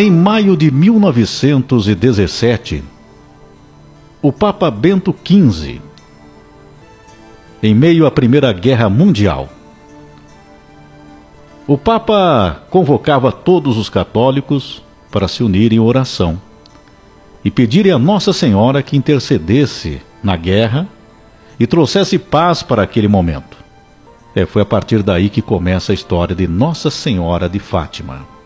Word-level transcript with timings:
Em 0.00 0.12
maio 0.12 0.56
de 0.56 0.70
1917, 0.70 2.84
o 4.22 4.32
Papa 4.32 4.70
Bento 4.70 5.12
XV, 5.12 5.80
em 7.60 7.74
meio 7.74 8.06
à 8.06 8.10
Primeira 8.12 8.52
Guerra 8.52 8.88
Mundial, 8.88 9.48
o 11.66 11.76
Papa 11.76 12.62
convocava 12.70 13.32
todos 13.32 13.76
os 13.76 13.90
católicos 13.90 14.84
para 15.10 15.26
se 15.26 15.42
unirem 15.42 15.78
em 15.78 15.80
oração 15.80 16.40
e 17.44 17.50
pedirem 17.50 17.90
a 17.90 17.98
Nossa 17.98 18.32
Senhora 18.32 18.84
que 18.84 18.96
intercedesse 18.96 20.00
na 20.22 20.36
guerra 20.36 20.86
e 21.58 21.66
trouxesse 21.66 22.20
paz 22.20 22.62
para 22.62 22.84
aquele 22.84 23.08
momento. 23.08 23.56
É, 24.32 24.46
foi 24.46 24.62
a 24.62 24.64
partir 24.64 25.02
daí 25.02 25.28
que 25.28 25.42
começa 25.42 25.90
a 25.90 25.94
história 25.94 26.36
de 26.36 26.46
Nossa 26.46 26.88
Senhora 26.88 27.48
de 27.48 27.58
Fátima. 27.58 28.37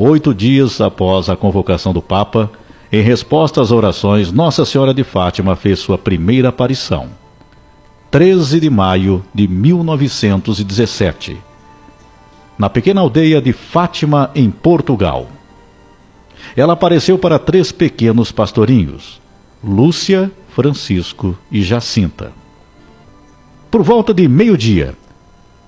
Oito 0.00 0.32
dias 0.32 0.80
após 0.80 1.28
a 1.28 1.34
convocação 1.34 1.92
do 1.92 2.00
Papa, 2.00 2.48
em 2.92 3.02
resposta 3.02 3.60
às 3.60 3.72
orações, 3.72 4.30
Nossa 4.30 4.64
Senhora 4.64 4.94
de 4.94 5.02
Fátima 5.02 5.56
fez 5.56 5.80
sua 5.80 5.98
primeira 5.98 6.50
aparição. 6.50 7.08
13 8.08 8.60
de 8.60 8.70
maio 8.70 9.24
de 9.34 9.48
1917, 9.48 11.36
na 12.56 12.70
pequena 12.70 13.00
aldeia 13.00 13.42
de 13.42 13.52
Fátima, 13.52 14.30
em 14.36 14.52
Portugal. 14.52 15.26
Ela 16.54 16.74
apareceu 16.74 17.18
para 17.18 17.36
três 17.36 17.72
pequenos 17.72 18.30
pastorinhos, 18.30 19.20
Lúcia, 19.64 20.30
Francisco 20.50 21.36
e 21.50 21.60
Jacinta. 21.60 22.30
Por 23.68 23.82
volta 23.82 24.14
de 24.14 24.28
meio-dia, 24.28 24.94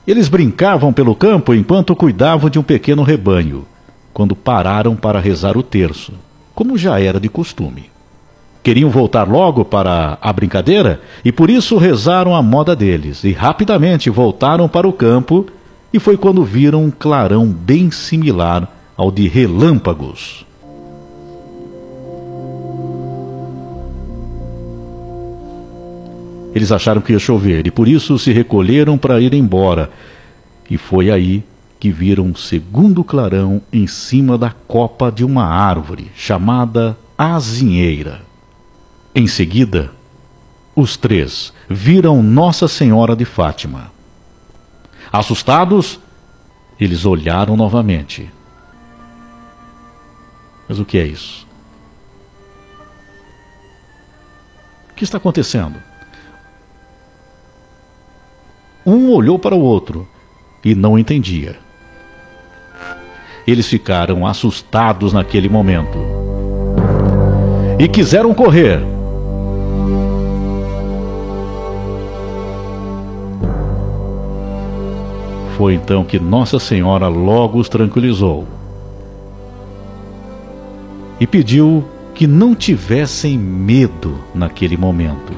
eles 0.07 0.29
brincavam 0.29 0.93
pelo 0.93 1.17
campo 1.17 1.53
enquanto 1.53 1.97
cuidavam 1.97 2.49
de 2.49 2.61
um 2.61 2.63
pequeno 2.63 3.03
rebanho, 3.03 3.67
quando 4.13 4.37
pararam 4.37 4.97
para 4.97 5.21
rezar 5.21 5.57
o 5.57 5.63
terço, 5.63 6.13
como 6.55 6.77
já 6.77 7.01
era 7.01 7.21
de 7.21 7.29
costume. 7.29 7.91
Queriam 8.63 8.91
voltar 8.91 9.27
logo 9.27 9.65
para 9.65 10.19
a 10.21 10.33
brincadeira 10.33 11.01
e 11.25 11.33
por 11.33 11.49
isso 11.49 11.79
rezaram 11.79 12.35
a 12.35 12.43
moda 12.43 12.77
deles 12.77 13.25
e 13.25 13.33
rapidamente 13.33 14.11
voltaram 14.11 14.69
para 14.69 14.87
o 14.87 14.93
campo 14.93 15.47
e 15.93 15.99
foi 15.99 16.17
quando 16.17 16.45
viram 16.45 16.85
um 16.85 16.91
clarão 16.91 17.47
bem 17.47 17.91
similar 17.91 18.69
ao 18.97 19.11
de 19.11 19.27
relâmpagos. 19.29 20.45
Eles 26.55 26.73
acharam 26.73 27.01
que 27.01 27.13
ia 27.13 27.19
chover 27.19 27.67
e 27.67 27.71
por 27.71 27.89
isso 27.89 28.19
se 28.19 28.33
recolheram 28.33 28.99
para 28.99 29.21
ir 29.21 29.33
embora. 29.33 29.91
E 30.69 30.77
foi 30.77 31.11
aí 31.11 31.43
que 31.81 31.91
viram 31.91 32.27
um 32.27 32.37
segundo 32.37 33.03
clarão 33.03 33.63
em 33.73 33.87
cima 33.87 34.37
da 34.37 34.51
copa 34.51 35.11
de 35.11 35.25
uma 35.25 35.47
árvore 35.47 36.13
chamada 36.15 36.97
azinheira. 37.17 38.21
Em 39.15 39.27
seguida, 39.27 39.91
os 40.77 40.99
três 40.99 41.55
viram 41.69 42.23
Nossa 42.23 42.69
Senhora 42.69 43.17
de 43.17 43.25
Fátima. 43.25 43.91
Assustados, 45.11 45.99
eles 46.79 47.07
olharam 47.07 47.57
novamente. 47.57 48.31
Mas 50.69 50.79
o 50.79 50.85
que 50.85 50.99
é 50.99 51.07
isso? 51.07 51.47
O 54.91 54.95
que 54.95 55.03
está 55.03 55.17
acontecendo? 55.17 55.83
Um 58.85 59.11
olhou 59.11 59.39
para 59.39 59.55
o 59.55 59.61
outro 59.61 60.07
e 60.65 60.75
não 60.75 60.99
entendia. 60.99 61.59
Eles 63.47 63.67
ficaram 63.67 64.27
assustados 64.27 65.13
naquele 65.13 65.49
momento 65.49 65.99
e 67.79 67.89
quiseram 67.89 68.35
correr. 68.35 68.81
Foi 75.57 75.75
então 75.75 76.05
que 76.05 76.19
Nossa 76.19 76.59
Senhora 76.59 77.09
logo 77.09 77.59
os 77.59 77.69
tranquilizou 77.69 78.47
e 81.19 81.27
pediu 81.27 81.85
que 82.15 82.27
não 82.27 82.55
tivessem 82.55 83.39
medo 83.39 84.19
naquele 84.35 84.77
momento, 84.77 85.35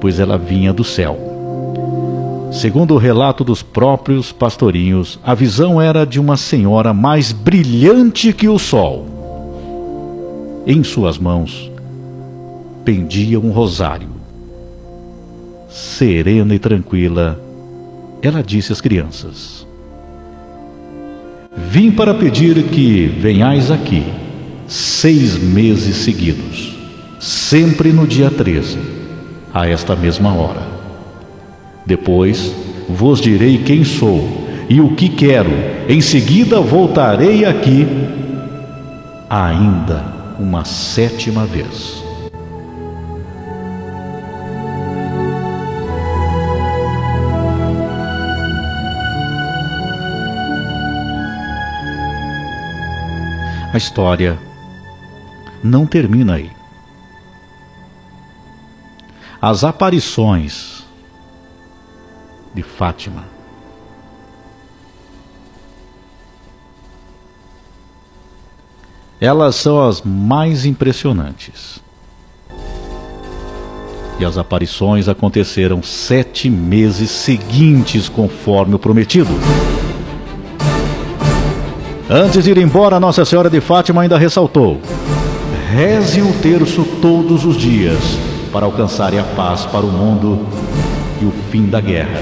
pois 0.00 0.20
ela 0.20 0.36
vinha 0.36 0.72
do 0.72 0.84
céu. 0.84 1.37
Segundo 2.50 2.94
o 2.94 2.98
relato 2.98 3.44
dos 3.44 3.62
próprios 3.62 4.32
pastorinhos, 4.32 5.18
a 5.22 5.34
visão 5.34 5.80
era 5.80 6.06
de 6.06 6.18
uma 6.18 6.36
senhora 6.36 6.94
mais 6.94 7.30
brilhante 7.30 8.32
que 8.32 8.48
o 8.48 8.58
sol. 8.58 9.06
Em 10.66 10.82
suas 10.82 11.18
mãos 11.18 11.70
pendia 12.84 13.38
um 13.38 13.50
rosário. 13.50 14.08
Serena 15.68 16.54
e 16.54 16.58
tranquila, 16.58 17.38
ela 18.22 18.42
disse 18.42 18.72
às 18.72 18.80
crianças: 18.80 19.66
Vim 21.54 21.90
para 21.90 22.14
pedir 22.14 22.62
que 22.70 23.06
venhais 23.06 23.70
aqui 23.70 24.10
seis 24.66 25.36
meses 25.36 25.96
seguidos, 25.96 26.74
sempre 27.20 27.92
no 27.92 28.06
dia 28.06 28.30
13, 28.30 28.78
a 29.52 29.68
esta 29.68 29.94
mesma 29.94 30.32
hora 30.32 30.77
depois 31.88 32.54
vos 32.86 33.18
direi 33.18 33.56
quem 33.64 33.82
sou 33.82 34.46
e 34.68 34.78
o 34.78 34.94
que 34.94 35.08
quero. 35.08 35.50
Em 35.88 36.02
seguida 36.02 36.60
voltarei 36.60 37.46
aqui 37.46 37.86
ainda 39.30 40.04
uma 40.38 40.66
sétima 40.66 41.46
vez. 41.46 42.04
A 53.72 53.78
história 53.78 54.38
não 55.64 55.86
termina 55.86 56.34
aí. 56.34 56.50
As 59.40 59.64
aparições 59.64 60.77
de 62.54 62.62
Fátima. 62.62 63.24
Elas 69.20 69.56
são 69.56 69.84
as 69.86 70.02
mais 70.02 70.64
impressionantes. 70.64 71.80
E 74.20 74.24
as 74.24 74.38
aparições 74.38 75.08
aconteceram 75.08 75.82
sete 75.82 76.50
meses 76.50 77.10
seguintes, 77.10 78.08
conforme 78.08 78.74
o 78.74 78.78
prometido. 78.78 79.30
Antes 82.10 82.44
de 82.44 82.50
ir 82.50 82.58
embora, 82.58 82.98
Nossa 82.98 83.24
Senhora 83.24 83.50
de 83.50 83.60
Fátima 83.60 84.02
ainda 84.02 84.16
ressaltou: 84.16 84.80
reze 85.70 86.22
o 86.22 86.32
terço 86.40 86.84
todos 87.02 87.44
os 87.44 87.56
dias 87.56 87.98
para 88.52 88.66
alcançarem 88.66 89.18
a 89.18 89.24
paz 89.24 89.66
para 89.66 89.84
o 89.84 89.92
mundo 89.92 90.46
e 91.20 91.24
o 91.24 91.32
fim 91.50 91.66
da 91.66 91.80
guerra. 91.80 92.20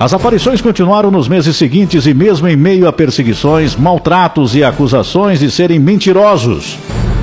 As 0.00 0.14
aparições 0.14 0.62
continuaram 0.62 1.10
nos 1.10 1.28
meses 1.28 1.56
seguintes 1.56 2.06
e, 2.06 2.14
mesmo 2.14 2.48
em 2.48 2.56
meio 2.56 2.88
a 2.88 2.92
perseguições, 2.92 3.76
maltratos 3.76 4.54
e 4.54 4.64
acusações 4.64 5.40
de 5.40 5.50
serem 5.50 5.78
mentirosos, 5.78 6.78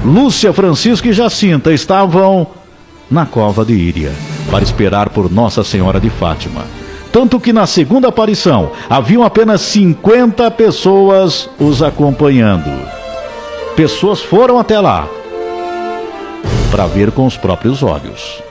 Lúcia, 0.05 0.53
Francisco 0.53 1.07
e 1.07 1.11
Jacinta 1.11 1.73
estavam 1.73 2.45
na 3.09 3.25
cova 3.25 3.65
de 3.65 3.73
Íria 3.73 4.11
para 4.51 4.63
esperar 4.63 5.09
por 5.09 5.31
Nossa 5.31 5.63
Senhora 5.63 5.99
de 5.99 6.11
Fátima. 6.11 6.65
Tanto 7.11 7.39
que 7.39 7.51
na 7.51 7.65
segunda 7.65 8.09
aparição 8.09 8.71
haviam 8.87 9.23
apenas 9.23 9.61
50 9.61 10.51
pessoas 10.51 11.49
os 11.59 11.81
acompanhando. 11.81 12.69
Pessoas 13.75 14.21
foram 14.21 14.59
até 14.59 14.79
lá 14.79 15.07
para 16.69 16.85
ver 16.85 17.11
com 17.11 17.25
os 17.25 17.35
próprios 17.35 17.81
olhos 17.81 18.46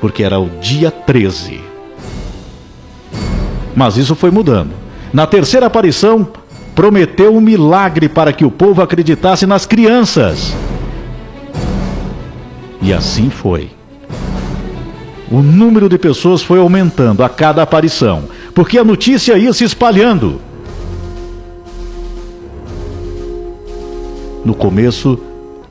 porque 0.00 0.22
era 0.22 0.38
o 0.38 0.48
dia 0.60 0.90
13. 0.90 1.60
Mas 3.74 3.96
isso 3.96 4.14
foi 4.14 4.30
mudando. 4.30 4.70
Na 5.12 5.26
terceira 5.26 5.66
aparição, 5.66 6.28
prometeu 6.74 7.34
um 7.34 7.40
milagre 7.40 8.08
para 8.08 8.32
que 8.32 8.44
o 8.44 8.50
povo 8.50 8.82
acreditasse 8.82 9.46
nas 9.46 9.66
crianças. 9.66 10.54
E 12.80 12.92
assim 12.92 13.30
foi. 13.30 13.70
O 15.30 15.42
número 15.42 15.88
de 15.88 15.98
pessoas 15.98 16.42
foi 16.42 16.58
aumentando 16.58 17.22
a 17.22 17.28
cada 17.28 17.62
aparição, 17.62 18.24
porque 18.54 18.78
a 18.78 18.84
notícia 18.84 19.36
ia 19.36 19.52
se 19.52 19.64
espalhando. 19.64 20.40
No 24.44 24.54
começo, 24.54 25.18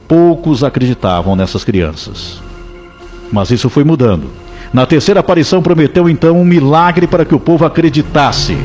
poucos 0.07 0.63
acreditavam 0.63 1.35
nessas 1.35 1.63
crianças. 1.63 2.46
Mas 3.31 3.51
isso 3.51 3.69
foi 3.69 3.83
mudando. 3.83 4.29
Na 4.73 4.85
terceira 4.85 5.21
aparição, 5.21 5.61
prometeu 5.61 6.09
então 6.09 6.39
um 6.39 6.45
milagre 6.45 7.07
para 7.07 7.25
que 7.25 7.35
o 7.35 7.39
povo 7.39 7.65
acreditasse. 7.65 8.57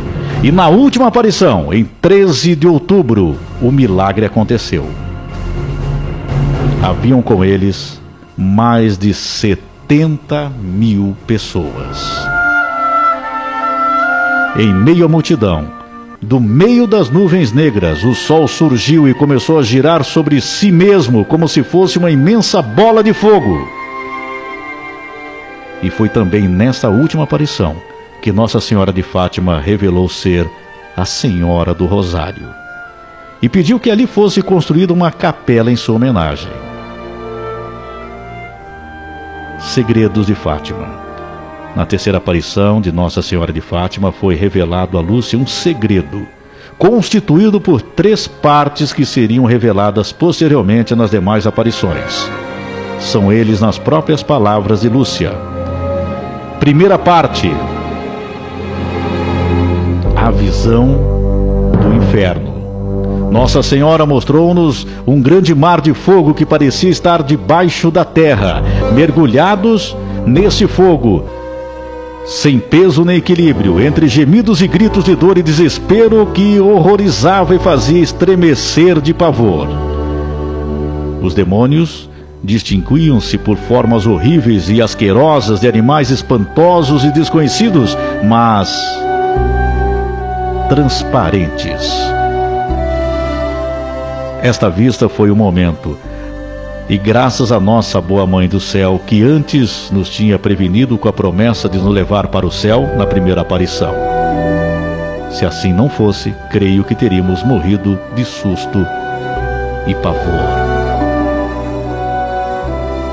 E 0.42 0.50
na 0.50 0.68
última 0.68 1.06
aparição, 1.06 1.72
em 1.72 1.84
13 1.84 2.56
de 2.56 2.66
outubro, 2.66 3.36
o 3.60 3.70
milagre 3.70 4.26
aconteceu. 4.26 4.88
Haviam 6.82 7.22
com 7.22 7.44
eles 7.44 8.00
mais 8.36 8.98
de 8.98 9.14
70 9.14 10.50
mil 10.60 11.16
pessoas. 11.26 12.26
Em 14.56 14.74
meio 14.74 15.04
à 15.04 15.08
multidão, 15.08 15.66
do 16.20 16.40
meio 16.40 16.86
das 16.86 17.08
nuvens 17.08 17.52
negras, 17.52 18.04
o 18.04 18.14
sol 18.14 18.46
surgiu 18.46 19.08
e 19.08 19.14
começou 19.14 19.58
a 19.58 19.62
girar 19.62 20.04
sobre 20.04 20.40
si 20.40 20.70
mesmo 20.70 21.24
como 21.24 21.48
se 21.48 21.62
fosse 21.62 21.98
uma 21.98 22.10
imensa 22.10 22.60
bola 22.60 23.02
de 23.02 23.12
fogo. 23.12 23.81
E 25.82 25.90
foi 25.90 26.08
também 26.08 26.46
nessa 26.46 26.88
última 26.88 27.24
aparição 27.24 27.76
que 28.22 28.30
Nossa 28.30 28.60
Senhora 28.60 28.92
de 28.92 29.02
Fátima 29.02 29.60
revelou 29.60 30.08
ser 30.08 30.48
a 30.96 31.04
Senhora 31.04 31.74
do 31.74 31.86
Rosário 31.86 32.62
e 33.42 33.48
pediu 33.48 33.80
que 33.80 33.90
ali 33.90 34.06
fosse 34.06 34.40
construída 34.40 34.92
uma 34.92 35.10
capela 35.10 35.72
em 35.72 35.76
sua 35.76 35.96
homenagem. 35.96 36.52
Segredos 39.58 40.26
de 40.26 40.34
Fátima. 40.34 40.88
Na 41.74 41.84
terceira 41.84 42.18
aparição 42.18 42.80
de 42.80 42.92
Nossa 42.92 43.20
Senhora 43.20 43.52
de 43.52 43.60
Fátima 43.60 44.12
foi 44.12 44.36
revelado 44.36 44.96
a 44.96 45.00
Lúcia 45.00 45.38
um 45.38 45.46
segredo, 45.46 46.26
constituído 46.78 47.60
por 47.60 47.82
três 47.82 48.28
partes 48.28 48.92
que 48.92 49.04
seriam 49.04 49.44
reveladas 49.44 50.12
posteriormente 50.12 50.94
nas 50.94 51.10
demais 51.10 51.46
aparições. 51.46 52.30
São 53.00 53.32
eles 53.32 53.60
nas 53.60 53.78
próprias 53.78 54.22
palavras 54.22 54.82
de 54.82 54.88
Lúcia. 54.88 55.32
Primeira 56.62 56.96
parte, 56.96 57.50
a 60.14 60.30
visão 60.30 60.96
do 61.72 61.92
inferno. 61.92 63.32
Nossa 63.32 63.64
Senhora 63.64 64.06
mostrou-nos 64.06 64.86
um 65.04 65.20
grande 65.20 65.56
mar 65.56 65.80
de 65.80 65.92
fogo 65.92 66.32
que 66.32 66.46
parecia 66.46 66.88
estar 66.88 67.24
debaixo 67.24 67.90
da 67.90 68.04
terra, 68.04 68.62
mergulhados 68.94 69.96
nesse 70.24 70.68
fogo, 70.68 71.24
sem 72.24 72.60
peso 72.60 73.04
nem 73.04 73.16
equilíbrio, 73.16 73.80
entre 73.80 74.06
gemidos 74.06 74.62
e 74.62 74.68
gritos 74.68 75.02
de 75.02 75.16
dor 75.16 75.38
e 75.38 75.42
desespero 75.42 76.26
que 76.26 76.60
horrorizava 76.60 77.56
e 77.56 77.58
fazia 77.58 78.00
estremecer 78.00 79.00
de 79.00 79.12
pavor. 79.12 79.66
Os 81.20 81.34
demônios 81.34 82.08
distinguiam-se 82.42 83.38
por 83.38 83.56
formas 83.56 84.06
horríveis 84.06 84.68
e 84.68 84.82
asquerosas 84.82 85.60
de 85.60 85.68
animais 85.68 86.10
espantosos 86.10 87.04
e 87.04 87.10
desconhecidos, 87.10 87.96
mas 88.24 88.76
transparentes. 90.68 91.92
Esta 94.42 94.68
vista 94.68 95.08
foi 95.08 95.30
o 95.30 95.36
momento, 95.36 95.96
e 96.88 96.98
graças 96.98 97.52
a 97.52 97.60
nossa 97.60 98.00
boa 98.00 98.26
Mãe 98.26 98.48
do 98.48 98.58
Céu, 98.58 99.00
que 99.06 99.22
antes 99.22 99.88
nos 99.92 100.10
tinha 100.10 100.38
prevenido 100.38 100.98
com 100.98 101.08
a 101.08 101.12
promessa 101.12 101.68
de 101.68 101.78
nos 101.78 101.92
levar 101.92 102.26
para 102.26 102.44
o 102.44 102.50
céu 102.50 102.96
na 102.96 103.06
primeira 103.06 103.42
aparição. 103.42 103.94
Se 105.30 105.46
assim 105.46 105.72
não 105.72 105.88
fosse, 105.88 106.34
creio 106.50 106.84
que 106.84 106.94
teríamos 106.94 107.42
morrido 107.42 107.98
de 108.14 108.24
susto 108.24 108.84
e 109.86 109.94
pavor. 109.94 110.71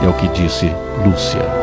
É 0.01 0.07
o 0.07 0.13
que 0.13 0.27
disse 0.29 0.71
Lúcia. 1.05 1.59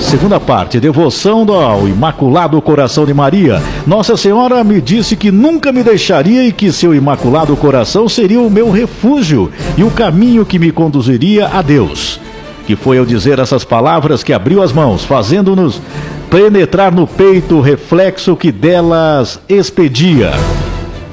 Segunda 0.00 0.38
parte, 0.38 0.78
devoção 0.78 1.44
ao 1.52 1.88
Imaculado 1.88 2.60
Coração 2.62 3.04
de 3.04 3.12
Maria. 3.12 3.60
Nossa 3.86 4.16
Senhora 4.16 4.62
me 4.62 4.80
disse 4.80 5.16
que 5.16 5.32
nunca 5.32 5.72
me 5.72 5.82
deixaria 5.82 6.44
e 6.44 6.52
que 6.52 6.70
seu 6.70 6.94
Imaculado 6.94 7.56
Coração 7.56 8.08
seria 8.08 8.40
o 8.40 8.48
meu 8.48 8.70
refúgio 8.70 9.50
e 9.76 9.82
o 9.82 9.90
caminho 9.90 10.46
que 10.46 10.58
me 10.58 10.70
conduziria 10.70 11.48
a 11.48 11.60
Deus. 11.60 12.20
Que 12.66 12.76
foi 12.76 12.98
ao 12.98 13.04
dizer 13.04 13.40
essas 13.40 13.64
palavras 13.64 14.22
que 14.22 14.32
abriu 14.32 14.62
as 14.62 14.72
mãos, 14.72 15.04
fazendo-nos 15.04 15.82
penetrar 16.30 16.92
no 16.92 17.06
peito 17.06 17.56
o 17.56 17.60
reflexo 17.60 18.36
que 18.36 18.52
delas 18.52 19.40
expedia. 19.48 20.30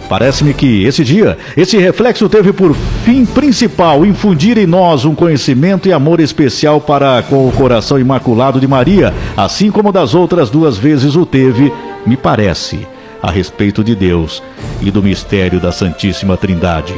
Parece-me 0.08 0.54
que 0.54 0.84
esse 0.86 1.04
dia, 1.04 1.38
esse 1.58 1.78
reflexo 1.78 2.30
teve 2.30 2.54
por 2.54 2.76
fim 3.04 3.26
principal 3.26 4.06
infundir 4.06 4.58
em 4.58 4.68
nós 4.68 5.04
um 5.04 5.16
conhecimento 5.16 5.88
e 5.88 5.94
amor 5.94 6.20
especial 6.20 6.80
para 6.80 7.24
com 7.24 7.48
o 7.48 7.52
coração 7.52 7.98
imaculado 8.00 8.60
de 8.60 8.68
Maria, 8.68 9.14
assim 9.36 9.72
como 9.72 9.92
das 9.92 10.14
outras 10.14 10.50
duas 10.50 10.78
vezes 10.78 11.16
o 11.16 11.26
teve, 11.26 11.74
me 12.06 12.16
parece, 12.16 12.88
a 13.22 13.32
respeito 13.32 13.84
de 13.84 13.96
Deus 13.96 14.44
e 14.80 14.92
do 14.92 15.02
mistério 15.02 15.60
da 15.60 15.72
Santíssima 15.72 16.38
Trindade. 16.38 16.94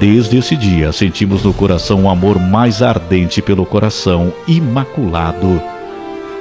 Desde 0.00 0.38
esse 0.38 0.56
dia, 0.56 0.90
sentimos 0.92 1.44
no 1.44 1.52
coração 1.52 2.00
um 2.00 2.10
amor 2.10 2.40
mais 2.40 2.82
ardente 2.82 3.42
pelo 3.42 3.66
coração 3.66 4.32
imaculado 4.48 5.62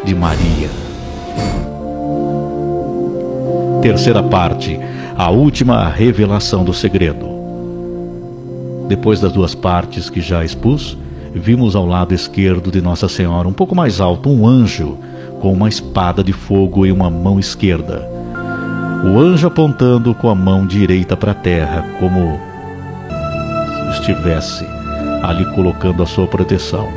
de 0.04 0.16
Maria. 0.16 0.70
Terceira 3.82 4.24
parte 4.24 4.80
a 5.22 5.30
última 5.30 5.88
revelação 5.88 6.64
do 6.64 6.74
segredo. 6.74 7.30
Depois 8.88 9.22
das 9.22 9.32
duas 9.32 9.54
partes 9.54 10.10
que 10.10 10.20
já 10.20 10.44
expus, 10.44 10.98
vimos 11.32 11.76
ao 11.76 11.86
lado 11.86 12.12
esquerdo 12.12 12.72
de 12.72 12.82
Nossa 12.82 13.08
Senhora, 13.08 13.48
um 13.48 13.54
pouco 13.54 13.76
mais 13.76 14.02
alto, 14.02 14.32
um 14.32 14.48
anjo 14.48 14.98
com 15.40 15.54
uma 15.54 15.70
espada 15.70 16.24
de 16.24 16.34
fogo 16.34 16.88
em 16.88 16.92
uma 16.92 17.12
mão 17.12 17.40
esquerda. 17.40 18.10
O 19.06 19.20
anjo 19.20 19.46
apontando 19.46 20.16
com 20.16 20.28
a 20.28 20.34
mão 20.34 20.66
direita 20.66 21.16
para 21.16 21.34
a 21.34 21.36
terra, 21.36 21.86
como 22.00 22.40
estivesse 23.92 24.66
ali 25.22 25.46
colocando 25.54 26.02
a 26.02 26.08
sua 26.08 26.26
proteção. 26.26 26.88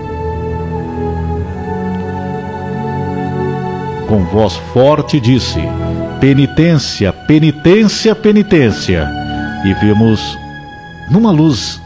Com 4.08 4.24
voz 4.24 4.56
forte 4.72 5.20
disse: 5.20 5.60
penitência, 6.24 7.12
penitência, 7.12 8.14
penitência. 8.14 9.06
E 9.62 9.74
vimos 9.74 10.38
numa 11.10 11.30
luz 11.30 11.78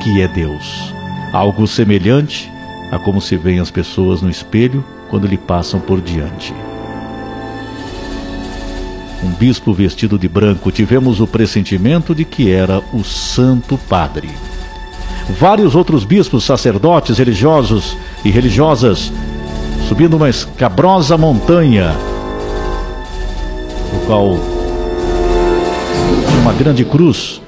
que 0.00 0.22
é 0.22 0.28
Deus. 0.28 0.94
Algo 1.32 1.66
semelhante 1.66 2.48
a 2.92 3.00
como 3.00 3.20
se 3.20 3.36
veem 3.36 3.58
as 3.58 3.68
pessoas 3.68 4.22
no 4.22 4.30
espelho 4.30 4.84
quando 5.10 5.26
lhe 5.26 5.36
passam 5.36 5.80
por 5.80 6.00
diante. 6.00 6.54
Um 9.24 9.30
bispo 9.32 9.74
vestido 9.74 10.16
de 10.16 10.28
branco, 10.28 10.70
tivemos 10.70 11.20
o 11.20 11.26
pressentimento 11.26 12.14
de 12.14 12.24
que 12.24 12.48
era 12.48 12.80
o 12.92 13.02
Santo 13.02 13.76
Padre. 13.76 14.30
Vários 15.30 15.74
outros 15.74 16.04
bispos, 16.04 16.44
sacerdotes, 16.44 17.18
religiosos 17.18 17.96
e 18.24 18.30
religiosas 18.30 19.12
subindo 19.92 20.14
uma 20.14 20.30
escabrosa 20.30 21.18
montanha, 21.18 21.94
no 23.92 24.00
qual 24.06 24.38
uma 26.40 26.52
grande 26.54 26.82
cruz 26.82 27.42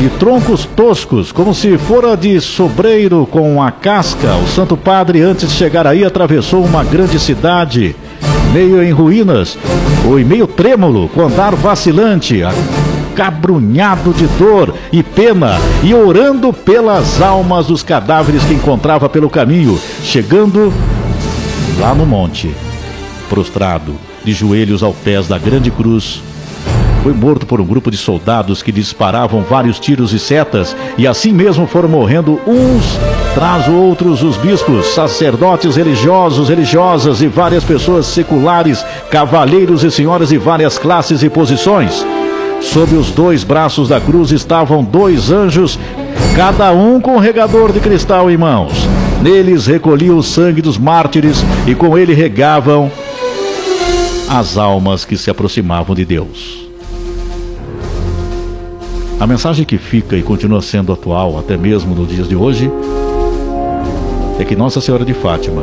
e 0.00 0.08
troncos 0.10 0.64
toscos, 0.64 1.32
como 1.32 1.52
se 1.52 1.76
fora 1.76 2.16
de 2.16 2.40
sobreiro 2.40 3.26
com 3.28 3.60
a 3.60 3.72
casca. 3.72 4.36
O 4.36 4.46
Santo 4.46 4.76
Padre, 4.76 5.22
antes 5.22 5.48
de 5.48 5.56
chegar 5.56 5.88
aí, 5.88 6.04
atravessou 6.04 6.64
uma 6.64 6.84
grande 6.84 7.18
cidade, 7.18 7.96
meio 8.52 8.80
em 8.80 8.92
ruínas, 8.92 9.58
ou 10.06 10.20
meio 10.20 10.46
trêmulo, 10.46 11.08
com 11.08 11.22
andar 11.22 11.56
vacilante, 11.56 12.44
cabrunhado 13.14 14.12
de 14.12 14.26
dor 14.38 14.74
e 14.92 15.02
pena 15.02 15.56
e 15.82 15.94
orando 15.94 16.52
pelas 16.52 17.22
almas 17.22 17.66
dos 17.66 17.82
cadáveres 17.82 18.42
que 18.44 18.54
encontrava 18.54 19.08
pelo 19.08 19.30
caminho, 19.30 19.78
chegando 20.02 20.72
lá 21.78 21.94
no 21.94 22.04
monte, 22.04 22.54
prostrado, 23.28 23.94
de 24.24 24.32
joelhos 24.32 24.82
ao 24.82 24.92
pés 24.92 25.28
da 25.28 25.38
grande 25.38 25.70
cruz. 25.70 26.22
Foi 27.02 27.12
morto 27.12 27.46
por 27.46 27.60
um 27.60 27.66
grupo 27.66 27.90
de 27.90 27.98
soldados 27.98 28.62
que 28.62 28.72
disparavam 28.72 29.42
vários 29.42 29.78
tiros 29.78 30.12
e 30.12 30.18
setas, 30.18 30.74
e 30.96 31.06
assim 31.06 31.32
mesmo 31.32 31.66
foram 31.66 31.88
morrendo 31.88 32.40
uns 32.46 32.98
traz 33.34 33.68
outros 33.68 34.22
os 34.22 34.36
bispos, 34.36 34.86
sacerdotes 34.94 35.76
religiosos, 35.76 36.48
religiosas 36.48 37.20
e 37.20 37.26
várias 37.26 37.64
pessoas 37.64 38.06
seculares, 38.06 38.84
cavalheiros 39.10 39.82
e 39.82 39.90
senhoras 39.90 40.28
de 40.28 40.38
várias 40.38 40.78
classes 40.78 41.22
e 41.22 41.28
posições. 41.28 42.06
Sob 42.72 42.96
os 42.96 43.10
dois 43.10 43.44
braços 43.44 43.88
da 43.88 44.00
cruz 44.00 44.32
estavam 44.32 44.82
dois 44.82 45.30
anjos, 45.30 45.78
cada 46.34 46.72
um 46.72 47.00
com 47.00 47.16
um 47.16 47.20
regador 47.20 47.72
de 47.72 47.78
cristal 47.78 48.30
em 48.30 48.36
mãos. 48.36 48.72
Neles 49.22 49.66
recolhiam 49.66 50.16
o 50.16 50.22
sangue 50.22 50.60
dos 50.60 50.76
mártires 50.76 51.44
e 51.66 51.74
com 51.74 51.96
ele 51.96 52.14
regavam 52.14 52.90
as 54.28 54.56
almas 54.56 55.04
que 55.04 55.16
se 55.16 55.30
aproximavam 55.30 55.94
de 55.94 56.04
Deus. 56.04 56.66
A 59.20 59.26
mensagem 59.26 59.64
que 59.64 59.78
fica 59.78 60.16
e 60.16 60.22
continua 60.22 60.60
sendo 60.60 60.92
atual 60.92 61.38
até 61.38 61.56
mesmo 61.56 61.94
nos 61.94 62.08
dias 62.08 62.28
de 62.28 62.34
hoje 62.34 62.70
é 64.40 64.44
que 64.44 64.56
Nossa 64.56 64.80
Senhora 64.80 65.04
de 65.04 65.14
Fátima 65.14 65.62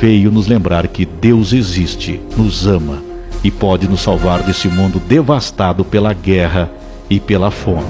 veio 0.00 0.30
nos 0.30 0.46
lembrar 0.46 0.86
que 0.88 1.06
Deus 1.06 1.52
existe, 1.52 2.20
nos 2.36 2.66
ama 2.66 3.09
e 3.42 3.50
pode 3.50 3.88
nos 3.88 4.00
salvar 4.00 4.42
desse 4.42 4.68
mundo 4.68 5.00
devastado 5.00 5.84
pela 5.84 6.12
guerra 6.12 6.70
e 7.08 7.18
pela 7.18 7.50
fome. 7.50 7.84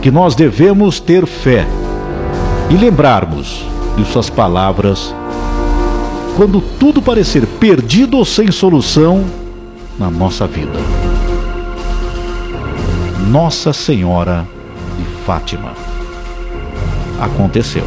Que 0.00 0.10
nós 0.10 0.34
devemos 0.34 1.00
ter 1.00 1.26
fé 1.26 1.66
e 2.70 2.74
lembrarmos 2.74 3.64
de 3.96 4.04
Suas 4.04 4.30
palavras 4.30 5.12
quando 6.36 6.60
tudo 6.60 7.02
parecer 7.02 7.44
perdido 7.58 8.16
ou 8.16 8.24
sem 8.24 8.52
solução 8.52 9.24
na 9.98 10.08
nossa 10.08 10.46
vida. 10.46 10.78
Nossa 13.28 13.72
Senhora 13.72 14.46
de 14.96 15.04
Fátima. 15.26 15.72
Aconteceu. 17.20 17.82